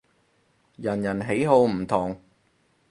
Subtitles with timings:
[0.77, 2.19] 人人喜好唔同